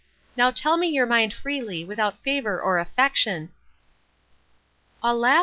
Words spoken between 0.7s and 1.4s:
me your mind